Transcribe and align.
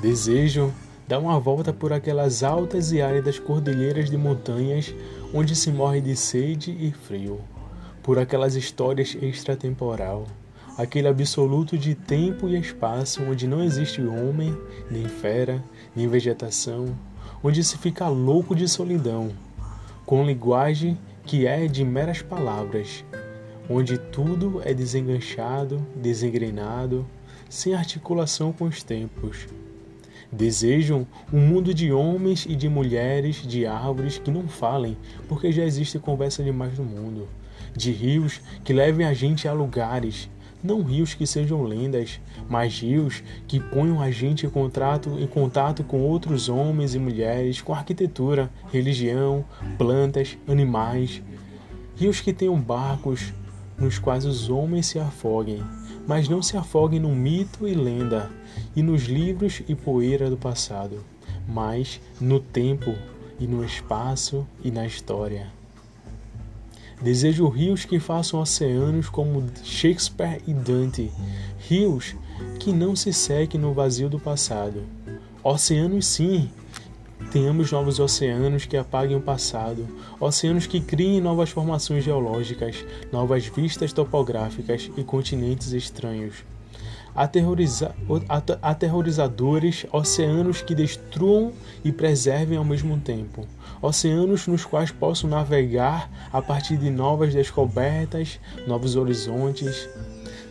Desejo 0.00 0.72
dar 1.08 1.18
uma 1.18 1.40
volta 1.40 1.72
por 1.72 1.92
aquelas 1.92 2.44
altas 2.44 2.92
e 2.92 3.02
áridas 3.02 3.38
cordilheiras 3.40 4.08
de 4.08 4.16
montanhas 4.16 4.94
onde 5.34 5.56
se 5.56 5.72
morre 5.72 6.00
de 6.00 6.14
sede 6.14 6.70
e 6.70 6.92
frio, 6.92 7.40
por 8.00 8.16
aquelas 8.16 8.54
histórias 8.54 9.16
extratemporal, 9.20 10.26
aquele 10.76 11.08
absoluto 11.08 11.76
de 11.76 11.96
tempo 11.96 12.48
e 12.48 12.56
espaço 12.56 13.24
onde 13.24 13.48
não 13.48 13.60
existe 13.60 14.00
homem, 14.00 14.56
nem 14.88 15.08
fera, 15.08 15.64
nem 15.96 16.06
vegetação, 16.06 16.96
onde 17.42 17.64
se 17.64 17.76
fica 17.76 18.06
louco 18.06 18.54
de 18.54 18.68
solidão, 18.68 19.32
com 20.06 20.24
linguagem 20.24 20.96
que 21.24 21.44
é 21.44 21.66
de 21.66 21.84
meras 21.84 22.22
palavras, 22.22 23.04
onde 23.68 23.98
tudo 23.98 24.62
é 24.64 24.72
desenganchado, 24.72 25.84
desengrenado, 25.96 27.04
sem 27.50 27.74
articulação 27.74 28.52
com 28.52 28.64
os 28.64 28.82
tempos. 28.82 29.48
Desejam 30.30 31.06
um 31.32 31.40
mundo 31.40 31.72
de 31.72 31.90
homens 31.90 32.44
e 32.46 32.54
de 32.54 32.68
mulheres, 32.68 33.36
de 33.46 33.66
árvores 33.66 34.18
que 34.18 34.30
não 34.30 34.46
falem, 34.46 34.96
porque 35.26 35.50
já 35.50 35.64
existe 35.64 35.98
conversa 35.98 36.42
demais 36.42 36.78
no 36.78 36.84
mundo. 36.84 37.26
De 37.74 37.90
rios 37.90 38.40
que 38.62 38.72
levem 38.72 39.06
a 39.06 39.14
gente 39.14 39.48
a 39.48 39.52
lugares, 39.52 40.28
não 40.62 40.82
rios 40.82 41.14
que 41.14 41.26
sejam 41.26 41.62
lendas, 41.62 42.20
mas 42.48 42.80
rios 42.80 43.22
que 43.46 43.60
ponham 43.60 44.00
a 44.00 44.10
gente 44.10 44.44
em 44.44 44.50
contato, 44.50 45.16
em 45.18 45.26
contato 45.26 45.84
com 45.84 46.00
outros 46.00 46.48
homens 46.48 46.94
e 46.94 46.98
mulheres, 46.98 47.62
com 47.62 47.72
arquitetura, 47.72 48.50
religião, 48.72 49.44
plantas, 49.78 50.36
animais. 50.48 51.22
Rios 51.96 52.20
que 52.20 52.32
tenham 52.32 52.60
barcos 52.60 53.32
nos 53.78 53.98
quais 53.98 54.24
os 54.24 54.50
homens 54.50 54.86
se 54.86 54.98
afoguem, 54.98 55.62
mas 56.08 56.26
não 56.26 56.40
se 56.40 56.56
afoguem 56.56 56.98
no 56.98 57.14
mito 57.14 57.68
e 57.68 57.74
lenda, 57.74 58.30
e 58.74 58.82
nos 58.82 59.04
livros 59.04 59.62
e 59.68 59.74
poeira 59.74 60.30
do 60.30 60.38
passado, 60.38 61.04
mas 61.46 62.00
no 62.18 62.40
tempo 62.40 62.94
e 63.38 63.46
no 63.46 63.62
espaço 63.62 64.46
e 64.64 64.70
na 64.70 64.86
história. 64.86 65.52
Desejo 67.02 67.46
rios 67.48 67.84
que 67.84 68.00
façam 68.00 68.40
oceanos 68.40 69.10
como 69.10 69.46
Shakespeare 69.62 70.42
e 70.46 70.54
Dante, 70.54 71.12
rios 71.58 72.16
que 72.58 72.72
não 72.72 72.96
se 72.96 73.12
sequem 73.12 73.60
no 73.60 73.74
vazio 73.74 74.08
do 74.08 74.18
passado. 74.18 74.82
Oceanos, 75.44 76.06
sim, 76.06 76.50
tenhamos 77.30 77.70
novos 77.70 78.00
oceanos 78.00 78.64
que 78.64 78.76
apaguem 78.76 79.16
o 79.16 79.20
passado, 79.20 79.86
oceanos 80.18 80.66
que 80.66 80.80
criem 80.80 81.20
novas 81.20 81.50
formações 81.50 82.04
geológicas, 82.04 82.84
novas 83.12 83.46
vistas 83.46 83.92
topográficas 83.92 84.90
e 84.96 85.04
continentes 85.04 85.72
estranhos. 85.72 86.44
Aterroriza 87.14 87.94
aterrorizadores, 88.62 89.84
oceanos 89.92 90.62
que 90.62 90.74
destruam 90.74 91.52
e 91.84 91.90
preservem 91.90 92.56
ao 92.56 92.64
mesmo 92.64 92.98
tempo, 92.98 93.46
oceanos 93.82 94.46
nos 94.46 94.64
quais 94.64 94.90
posso 94.90 95.26
navegar 95.26 96.28
a 96.32 96.40
partir 96.40 96.76
de 96.76 96.90
novas 96.90 97.34
descobertas, 97.34 98.38
novos 98.66 98.94
horizontes, 98.94 99.88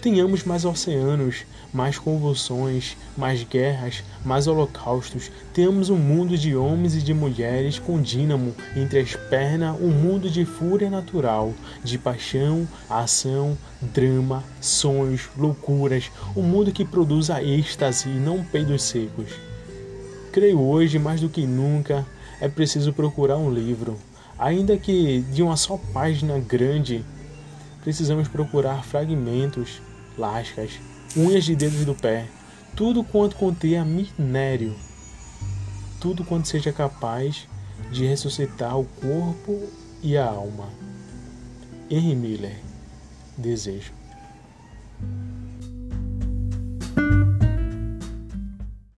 Tenhamos 0.00 0.44
mais 0.44 0.64
oceanos, 0.64 1.44
mais 1.74 1.98
convulsões, 1.98 2.96
mais 3.18 3.42
guerras, 3.42 4.02
mais 4.24 4.46
holocaustos. 4.46 5.30
Tenhamos 5.52 5.90
um 5.90 5.96
mundo 5.98 6.38
de 6.38 6.56
homens 6.56 6.94
e 6.94 7.02
de 7.02 7.12
mulheres 7.12 7.78
com 7.78 8.00
dínamo 8.00 8.54
entre 8.74 9.00
as 9.00 9.14
pernas, 9.14 9.78
um 9.78 9.90
mundo 9.90 10.30
de 10.30 10.46
fúria 10.46 10.88
natural, 10.88 11.52
de 11.84 11.98
paixão, 11.98 12.66
ação, 12.88 13.58
drama, 13.82 14.42
sonhos, 14.58 15.28
loucuras, 15.36 16.10
um 16.34 16.42
mundo 16.42 16.72
que 16.72 16.84
produza 16.84 17.42
êxtase 17.42 18.08
e 18.08 18.12
não 18.12 18.42
peidos 18.42 18.82
secos. 18.84 19.28
Creio 20.32 20.62
hoje, 20.62 20.98
mais 20.98 21.20
do 21.20 21.28
que 21.28 21.46
nunca, 21.46 22.06
é 22.40 22.48
preciso 22.48 22.90
procurar 22.94 23.36
um 23.36 23.52
livro, 23.52 23.98
ainda 24.38 24.78
que 24.78 25.20
de 25.30 25.42
uma 25.42 25.58
só 25.58 25.78
página 25.92 26.38
grande, 26.38 27.04
precisamos 27.82 28.28
procurar 28.28 28.84
fragmentos 28.84 29.80
lascas, 30.16 30.80
unhas 31.16 31.44
de 31.44 31.56
dedos 31.56 31.84
do 31.84 31.94
pé, 31.94 32.26
tudo 32.76 33.02
quanto 33.02 33.36
contenha 33.36 33.84
minério, 33.84 34.74
tudo 36.00 36.24
quanto 36.24 36.48
seja 36.48 36.72
capaz 36.72 37.48
de 37.90 38.06
ressuscitar 38.06 38.78
o 38.78 38.84
corpo 38.84 39.68
e 40.02 40.16
a 40.16 40.26
alma. 40.26 40.68
Henry 41.90 42.14
Miller, 42.14 42.56
Desejo. 43.36 43.99